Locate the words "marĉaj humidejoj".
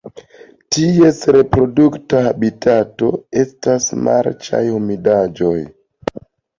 4.09-5.57